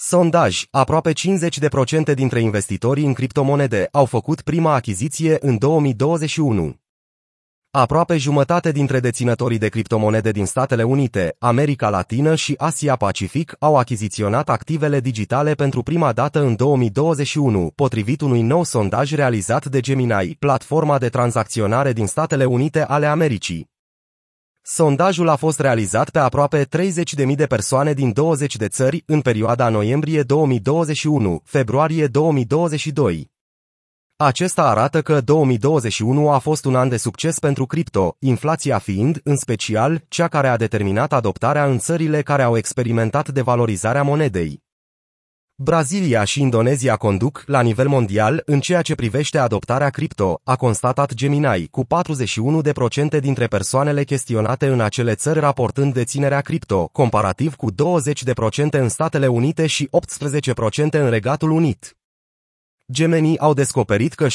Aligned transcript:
Sondaj, 0.00 0.64
aproape 0.70 1.12
50% 1.12 2.14
dintre 2.14 2.40
investitorii 2.40 3.04
în 3.04 3.12
criptomonede 3.12 3.88
au 3.92 4.04
făcut 4.04 4.40
prima 4.40 4.74
achiziție 4.74 5.36
în 5.40 5.58
2021. 5.58 6.74
Aproape 7.70 8.16
jumătate 8.16 8.72
dintre 8.72 9.00
deținătorii 9.00 9.58
de 9.58 9.68
criptomonede 9.68 10.30
din 10.30 10.46
Statele 10.46 10.82
Unite, 10.82 11.36
America 11.38 11.88
Latină 11.88 12.34
și 12.34 12.54
Asia 12.58 12.96
Pacific 12.96 13.56
au 13.58 13.76
achiziționat 13.76 14.48
activele 14.48 15.00
digitale 15.00 15.54
pentru 15.54 15.82
prima 15.82 16.12
dată 16.12 16.40
în 16.40 16.56
2021, 16.56 17.72
potrivit 17.74 18.20
unui 18.20 18.42
nou 18.42 18.64
sondaj 18.64 19.14
realizat 19.14 19.66
de 19.66 19.80
Gemini, 19.80 20.36
platforma 20.38 20.98
de 20.98 21.08
tranzacționare 21.08 21.92
din 21.92 22.06
Statele 22.06 22.44
Unite 22.44 22.84
ale 22.84 23.06
Americii. 23.06 23.77
Sondajul 24.70 25.28
a 25.28 25.36
fost 25.36 25.60
realizat 25.60 26.10
pe 26.10 26.18
aproape 26.18 26.66
30.000 27.26 27.34
de 27.34 27.46
persoane 27.46 27.92
din 27.92 28.12
20 28.12 28.56
de 28.56 28.68
țări 28.68 29.02
în 29.06 29.20
perioada 29.20 29.68
noiembrie 29.68 30.22
2021-februarie 30.22 32.06
2022. 32.10 33.30
Acesta 34.16 34.68
arată 34.68 35.02
că 35.02 35.20
2021 35.20 36.30
a 36.30 36.38
fost 36.38 36.64
un 36.64 36.74
an 36.74 36.88
de 36.88 36.96
succes 36.96 37.38
pentru 37.38 37.66
cripto, 37.66 38.16
inflația 38.18 38.78
fiind, 38.78 39.20
în 39.24 39.36
special, 39.36 40.04
cea 40.08 40.28
care 40.28 40.48
a 40.48 40.56
determinat 40.56 41.12
adoptarea 41.12 41.66
în 41.66 41.78
țările 41.78 42.22
care 42.22 42.42
au 42.42 42.56
experimentat 42.56 43.28
devalorizarea 43.28 44.02
monedei. 44.02 44.66
Brazilia 45.60 46.24
și 46.24 46.40
Indonezia 46.40 46.96
conduc, 46.96 47.42
la 47.46 47.60
nivel 47.60 47.88
mondial, 47.88 48.42
în 48.44 48.60
ceea 48.60 48.82
ce 48.82 48.94
privește 48.94 49.38
adoptarea 49.38 49.90
cripto, 49.90 50.40
a 50.44 50.56
constatat 50.56 51.14
Gemini, 51.14 51.68
cu 51.70 51.86
41% 53.16 53.20
dintre 53.20 53.46
persoanele 53.46 54.04
chestionate 54.04 54.66
în 54.66 54.80
acele 54.80 55.14
țări 55.14 55.40
raportând 55.40 55.92
deținerea 55.92 56.40
cripto, 56.40 56.88
comparativ 56.92 57.54
cu 57.54 57.72
20% 57.72 57.74
în 58.70 58.88
Statele 58.88 59.26
Unite 59.26 59.66
și 59.66 59.88
18% 59.88 60.90
în 60.90 61.10
Regatul 61.10 61.50
Unit. 61.50 61.96
Gemenii 62.92 63.38
au 63.38 63.54
descoperit 63.54 64.14
că 64.14 64.26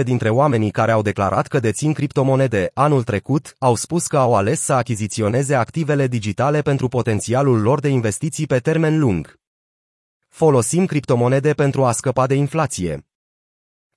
79% 0.00 0.02
dintre 0.04 0.30
oamenii 0.30 0.70
care 0.70 0.92
au 0.92 1.02
declarat 1.02 1.46
că 1.46 1.60
dețin 1.60 1.92
criptomonede 1.92 2.70
anul 2.74 3.02
trecut 3.02 3.54
au 3.58 3.74
spus 3.74 4.06
că 4.06 4.18
au 4.18 4.34
ales 4.34 4.60
să 4.60 4.72
achiziționeze 4.72 5.54
activele 5.54 6.06
digitale 6.06 6.60
pentru 6.60 6.88
potențialul 6.88 7.60
lor 7.60 7.80
de 7.80 7.88
investiții 7.88 8.46
pe 8.46 8.58
termen 8.58 8.98
lung. 8.98 9.38
Folosim 10.38 10.86
criptomonede 10.86 11.52
pentru 11.52 11.84
a 11.84 11.92
scăpa 11.92 12.26
de 12.26 12.34
inflație. 12.34 13.06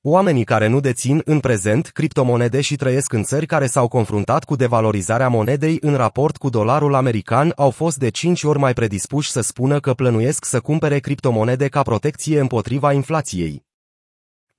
Oamenii 0.02 0.44
care 0.44 0.68
nu 0.68 0.80
dețin 0.80 1.22
în 1.26 1.40
prezent 1.40 1.88
criptomonede 1.88 2.62
și 2.62 2.76
trăiesc 2.76 3.14
în 3.14 3.24
țări 3.24 3.46
care 3.46 3.68
s-au 3.68 3.88
confruntat 3.88 4.44
cu 4.44 4.56
devalorizarea 4.56 5.28
monedei 5.28 5.78
în 5.82 5.96
raport 5.96 6.38
cu 6.38 6.50
dolarul 6.50 6.94
american 6.94 7.54
au 7.56 7.70
fost 7.70 7.98
de 7.98 8.10
5 8.10 8.44
ori 8.44 8.60
mai 8.60 8.74
predispuși 8.74 9.32
să 9.32 9.42
spună 9.42 9.80
că 9.80 9.94
plănuiesc 9.94 10.46
să 10.46 10.60
cumpere 10.60 11.00
criptomonede 11.00 11.68
ca 11.68 11.82
protecție 11.82 12.40
împotriva 12.40 12.94
inflației. 12.94 13.66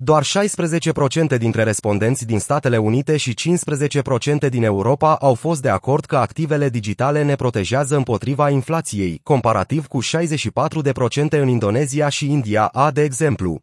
Doar 0.05 0.25
16% 1.35 1.39
dintre 1.39 1.63
respondenți 1.63 2.27
din 2.27 2.39
Statele 2.39 2.79
Unite 2.79 3.17
și 3.17 3.35
15% 4.45 4.49
din 4.49 4.63
Europa 4.63 5.15
au 5.15 5.35
fost 5.35 5.63
de 5.63 5.69
acord 5.69 6.05
că 6.05 6.17
activele 6.17 6.69
digitale 6.69 7.23
ne 7.23 7.35
protejează 7.35 7.97
împotriva 7.97 8.51
inflației, 8.51 9.21
comparativ 9.23 9.87
cu 9.87 9.99
64% 10.03 11.31
în 11.31 11.49
Indonezia 11.49 12.09
și 12.09 12.31
India, 12.31 12.67
a 12.67 12.91
de 12.91 13.03
exemplu. 13.03 13.61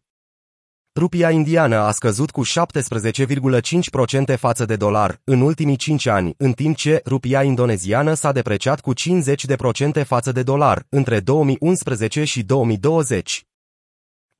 Rupia 0.95 1.31
indiană 1.31 1.75
a 1.75 1.91
scăzut 1.91 2.31
cu 2.31 2.41
17,5% 2.45 4.37
față 4.37 4.65
de 4.65 4.75
dolar 4.75 5.21
în 5.23 5.41
ultimii 5.41 5.75
5 5.75 6.05
ani, 6.05 6.33
în 6.37 6.51
timp 6.51 6.75
ce 6.75 7.01
rupia 7.05 7.43
indoneziană 7.43 8.13
s-a 8.13 8.31
depreciat 8.31 8.79
cu 8.81 8.93
50% 8.93 10.05
față 10.05 10.31
de 10.31 10.43
dolar 10.43 10.85
între 10.89 11.19
2011 11.19 12.23
și 12.23 12.43
2020. 12.43 13.48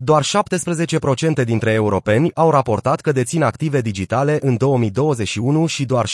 Doar 0.01 0.23
17% 1.41 1.43
dintre 1.43 1.71
europeni 1.71 2.31
au 2.33 2.49
raportat 2.49 3.01
că 3.01 3.11
dețin 3.11 3.43
active 3.43 3.81
digitale 3.81 4.39
în 4.41 4.57
2021 4.57 5.65
și 5.65 5.85
doar 5.85 6.07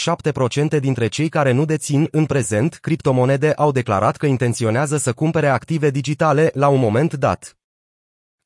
7% 0.76 0.80
dintre 0.80 1.08
cei 1.08 1.28
care 1.28 1.52
nu 1.52 1.64
dețin 1.64 2.08
în 2.10 2.24
prezent 2.24 2.74
criptomonede 2.74 3.52
au 3.52 3.72
declarat 3.72 4.16
că 4.16 4.26
intenționează 4.26 4.96
să 4.96 5.12
cumpere 5.12 5.48
active 5.48 5.90
digitale 5.90 6.50
la 6.54 6.68
un 6.68 6.80
moment 6.80 7.14
dat. 7.14 7.56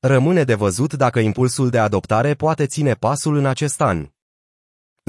Rămâne 0.00 0.44
de 0.44 0.54
văzut 0.54 0.94
dacă 0.94 1.18
impulsul 1.18 1.70
de 1.70 1.78
adoptare 1.78 2.34
poate 2.34 2.66
ține 2.66 2.94
pasul 2.94 3.36
în 3.36 3.46
acest 3.46 3.80
an. 3.80 4.08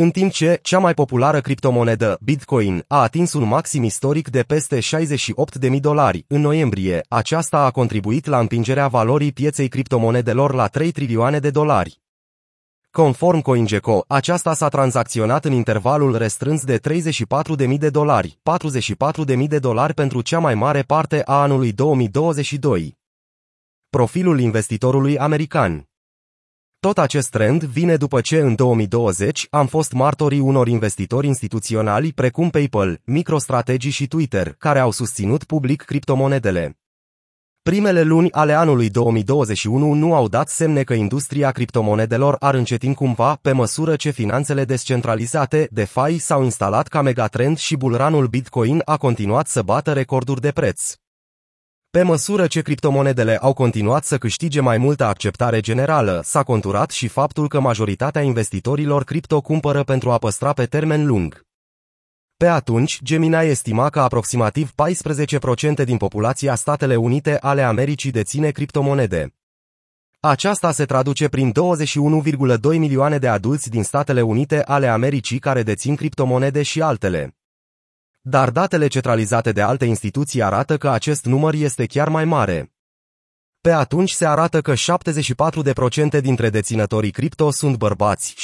În 0.01 0.11
timp 0.11 0.31
ce 0.31 0.59
cea 0.61 0.79
mai 0.79 0.93
populară 0.93 1.41
criptomonedă, 1.41 2.17
Bitcoin, 2.21 2.83
a 2.87 3.01
atins 3.01 3.33
un 3.33 3.47
maxim 3.47 3.83
istoric 3.83 4.29
de 4.29 4.41
peste 4.41 4.79
68.000 4.79 5.79
dolari 5.79 6.25
în 6.27 6.41
noiembrie, 6.41 7.05
aceasta 7.09 7.57
a 7.57 7.71
contribuit 7.71 8.25
la 8.25 8.39
împingerea 8.39 8.87
valorii 8.87 9.31
pieței 9.31 9.67
criptomonedelor 9.67 10.53
la 10.53 10.67
3 10.67 10.91
trilioane 10.91 11.39
de 11.39 11.49
dolari. 11.49 12.01
Conform 12.91 13.39
CoinGecko, 13.39 14.03
aceasta 14.07 14.53
s-a 14.53 14.67
tranzacționat 14.67 15.45
în 15.45 15.51
intervalul 15.51 16.17
restrâns 16.17 16.63
de 16.63 16.79
34.000 16.79 17.77
de 17.77 17.89
dolari, 17.89 18.39
44.000 19.35 19.47
de 19.47 19.59
dolari 19.59 19.93
pentru 19.93 20.21
cea 20.21 20.39
mai 20.39 20.55
mare 20.55 20.81
parte 20.81 21.21
a 21.25 21.41
anului 21.41 21.71
2022. 21.71 22.97
Profilul 23.89 24.39
investitorului 24.39 25.17
american 25.17 25.90
tot 26.81 26.97
acest 26.97 27.29
trend 27.29 27.63
vine 27.63 27.95
după 27.95 28.21
ce 28.21 28.37
în 28.37 28.55
2020 28.55 29.47
am 29.49 29.67
fost 29.67 29.91
martorii 29.91 30.39
unor 30.39 30.67
investitori 30.67 31.27
instituționali 31.27 32.11
precum 32.13 32.49
PayPal, 32.49 33.01
MicroStrategy 33.03 33.89
și 33.89 34.07
Twitter, 34.07 34.55
care 34.57 34.79
au 34.79 34.91
susținut 34.91 35.43
public 35.43 35.81
criptomonedele. 35.81 36.77
Primele 37.61 38.01
luni 38.01 38.31
ale 38.31 38.53
anului 38.53 38.89
2021 38.89 39.93
nu 39.93 40.13
au 40.13 40.27
dat 40.27 40.49
semne 40.49 40.83
că 40.83 40.93
industria 40.93 41.51
criptomonedelor 41.51 42.35
ar 42.39 42.53
încetini 42.53 42.95
cumva 42.95 43.35
pe 43.41 43.51
măsură 43.51 43.95
ce 43.95 44.09
finanțele 44.09 44.65
descentralizate, 44.65 45.67
DeFi, 45.71 46.17
s-au 46.17 46.43
instalat 46.43 46.87
ca 46.87 47.01
megatrend 47.01 47.57
și 47.57 47.77
bulranul 47.77 48.27
Bitcoin 48.27 48.81
a 48.85 48.97
continuat 48.97 49.47
să 49.47 49.61
bată 49.61 49.93
recorduri 49.93 50.41
de 50.41 50.51
preț. 50.51 50.95
Pe 51.97 52.03
măsură 52.03 52.47
ce 52.47 52.61
criptomonedele 52.61 53.37
au 53.37 53.53
continuat 53.53 54.03
să 54.03 54.17
câștige 54.17 54.59
mai 54.59 54.77
multă 54.77 55.05
acceptare 55.05 55.59
generală, 55.59 56.21
s-a 56.23 56.43
conturat 56.43 56.89
și 56.89 57.07
faptul 57.07 57.47
că 57.47 57.59
majoritatea 57.59 58.21
investitorilor 58.21 59.03
cripto 59.03 59.41
cumpără 59.41 59.83
pentru 59.83 60.11
a 60.11 60.17
păstra 60.17 60.53
pe 60.53 60.65
termen 60.65 61.05
lung. 61.05 61.45
Pe 62.37 62.47
atunci, 62.47 62.99
Gemini 63.03 63.35
estima 63.35 63.89
că 63.89 63.99
aproximativ 63.99 64.71
14% 65.81 65.83
din 65.85 65.97
populația 65.97 66.55
Statele 66.55 66.95
Unite 66.95 67.37
ale 67.39 67.61
Americii 67.61 68.11
deține 68.11 68.51
criptomonede. 68.51 69.33
Aceasta 70.19 70.71
se 70.71 70.85
traduce 70.85 71.27
prin 71.27 71.51
21,2 71.51 72.61
milioane 72.61 73.17
de 73.17 73.27
adulți 73.27 73.69
din 73.69 73.83
Statele 73.83 74.21
Unite 74.21 74.63
ale 74.63 74.87
Americii 74.87 75.39
care 75.39 75.63
dețin 75.63 75.95
criptomonede 75.95 76.63
și 76.63 76.81
altele. 76.81 77.35
Dar 78.23 78.49
datele 78.49 78.87
centralizate 78.87 79.51
de 79.51 79.61
alte 79.61 79.85
instituții 79.85 80.43
arată 80.43 80.77
că 80.77 80.89
acest 80.89 81.25
număr 81.25 81.53
este 81.53 81.85
chiar 81.85 82.09
mai 82.09 82.25
mare. 82.25 82.73
Pe 83.61 83.71
atunci 83.71 84.11
se 84.11 84.25
arată 84.25 84.61
că 84.61 84.73
74% 86.17 86.21
dintre 86.21 86.49
deținătorii 86.49 87.11
cripto 87.11 87.51
sunt 87.51 87.77
bărbați, 87.77 88.35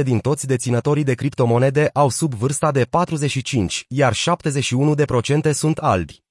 77% 0.00 0.02
din 0.02 0.18
toți 0.18 0.46
deținătorii 0.46 1.04
de 1.04 1.14
criptomonede 1.14 1.90
au 1.92 2.08
sub 2.08 2.34
vârsta 2.34 2.72
de 2.72 2.84
45, 2.84 3.84
iar 3.88 4.14
71% 4.14 5.50
sunt 5.50 5.78
albi. 5.78 6.22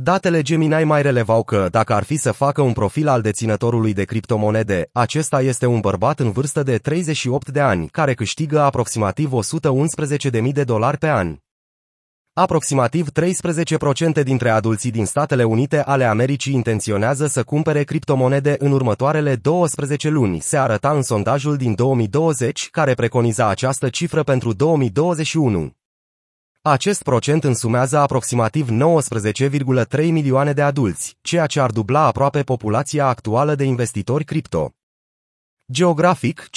Datele 0.00 0.42
Gemini 0.42 0.84
mai 0.84 1.02
relevau 1.02 1.42
că, 1.42 1.68
dacă 1.70 1.94
ar 1.94 2.02
fi 2.02 2.16
să 2.16 2.32
facă 2.32 2.62
un 2.62 2.72
profil 2.72 3.08
al 3.08 3.20
deținătorului 3.20 3.92
de 3.92 4.04
criptomonede, 4.04 4.88
acesta 4.92 5.40
este 5.42 5.66
un 5.66 5.80
bărbat 5.80 6.20
în 6.20 6.30
vârstă 6.30 6.62
de 6.62 6.78
38 6.78 7.48
de 7.48 7.60
ani, 7.60 7.88
care 7.88 8.14
câștigă 8.14 8.60
aproximativ 8.60 9.30
111.000 10.42 10.52
de 10.52 10.64
dolari 10.64 10.98
pe 10.98 11.08
an. 11.08 11.36
Aproximativ 12.32 13.08
13% 14.20 14.22
dintre 14.22 14.50
adulții 14.50 14.90
din 14.90 15.06
Statele 15.06 15.44
Unite 15.44 15.82
ale 15.82 16.04
Americii 16.04 16.54
intenționează 16.54 17.26
să 17.26 17.42
cumpere 17.42 17.82
criptomonede 17.82 18.56
în 18.58 18.72
următoarele 18.72 19.36
12 19.36 20.08
luni, 20.08 20.40
se 20.40 20.56
arăta 20.56 20.90
în 20.90 21.02
sondajul 21.02 21.56
din 21.56 21.74
2020, 21.74 22.70
care 22.70 22.94
preconiza 22.94 23.48
această 23.48 23.88
cifră 23.88 24.22
pentru 24.22 24.52
2021. 24.52 25.77
Acest 26.70 27.02
procent 27.02 27.44
însumează 27.44 27.98
aproximativ 27.98 28.68
19,3 28.70 30.10
milioane 30.10 30.52
de 30.52 30.62
adulți, 30.62 31.16
ceea 31.20 31.46
ce 31.46 31.60
ar 31.60 31.70
dubla 31.70 32.00
aproape 32.00 32.42
populația 32.42 33.06
actuală 33.06 33.54
de 33.54 33.64
investitori 33.64 34.24
cripto. 34.24 34.72
Geografic, 35.72 36.48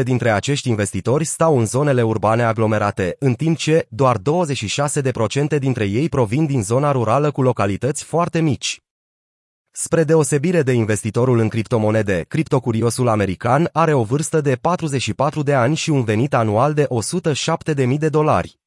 52% 0.00 0.02
dintre 0.02 0.30
acești 0.30 0.68
investitori 0.68 1.24
stau 1.24 1.58
în 1.58 1.66
zonele 1.66 2.02
urbane 2.02 2.42
aglomerate, 2.42 3.16
în 3.18 3.34
timp 3.34 3.56
ce 3.56 3.86
doar 3.90 4.18
26% 5.54 5.58
dintre 5.58 5.84
ei 5.84 6.08
provin 6.08 6.46
din 6.46 6.62
zona 6.62 6.92
rurală 6.92 7.30
cu 7.30 7.42
localități 7.42 8.04
foarte 8.04 8.40
mici. 8.40 8.80
Spre 9.70 10.04
deosebire 10.04 10.62
de 10.62 10.72
investitorul 10.72 11.38
în 11.38 11.48
criptomonede, 11.48 12.24
criptocuriosul 12.28 13.08
american 13.08 13.68
are 13.72 13.92
o 13.92 14.02
vârstă 14.02 14.40
de 14.40 14.54
44 14.54 15.42
de 15.42 15.54
ani 15.54 15.76
și 15.76 15.90
un 15.90 16.04
venit 16.04 16.34
anual 16.34 16.74
de 16.74 16.86
107.000 17.74 17.98
de 17.98 18.08
dolari. 18.08 18.62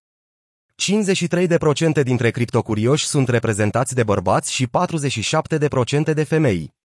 53% 0.84 2.04
dintre 2.04 2.30
criptocurioși 2.30 3.06
sunt 3.06 3.30
reprezentați 3.30 3.96
de 3.96 4.04
bărbați 4.04 4.54
și 4.54 4.68
47% 4.68 5.58
de 6.14 6.24
femei. 6.24 6.77